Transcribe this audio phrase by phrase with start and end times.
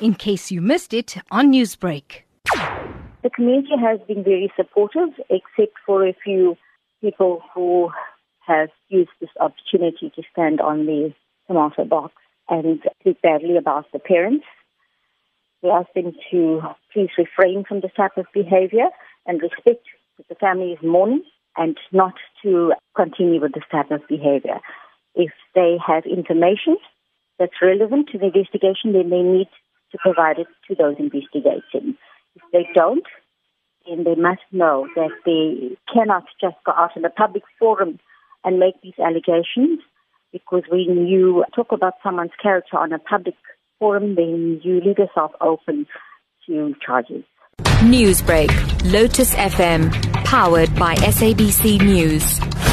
[0.00, 2.22] in case you missed it on Newsbreak.
[3.22, 6.56] The community has been very supportive, except for a few
[7.00, 7.90] people who
[8.46, 11.12] have used this opportunity to stand on the
[11.46, 12.14] tomato box
[12.48, 14.44] and speak badly about the parents.
[15.62, 16.60] We ask them to
[16.92, 18.88] please refrain from this type of behavior
[19.26, 19.84] and respect
[20.18, 21.24] that the family is mourning
[21.56, 24.60] and not to continue with this type of behavior.
[25.14, 26.76] If they have information
[27.38, 29.48] that's relevant to the investigation, then they need
[29.92, 31.96] to provide it to those investigating.
[32.34, 33.06] If they don't,
[33.86, 37.98] then they must know that they cannot just go out in a public forum
[38.44, 39.80] and make these allegations
[40.32, 43.34] because when you talk about someone's character on a public
[43.78, 45.86] forum, then you leave yourself open
[46.46, 47.24] to charges.
[47.80, 48.50] Newsbreak,
[48.92, 49.92] Lotus FM,
[50.24, 52.65] powered by SABC News.